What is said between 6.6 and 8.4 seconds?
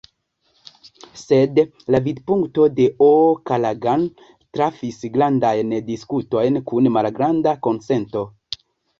kun malgranda konsento.